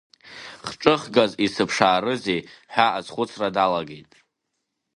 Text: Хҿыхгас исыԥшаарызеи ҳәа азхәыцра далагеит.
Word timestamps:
Хҿыхгас 0.67 1.31
исыԥшаарызеи 1.45 2.41
ҳәа 2.73 2.87
азхәыцра 2.97 3.47
далагеит. 3.55 4.11